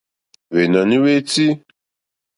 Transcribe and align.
Hwènɔ̀ní 0.53 0.95
hwé 1.01 1.13
tʃí. 1.29 1.45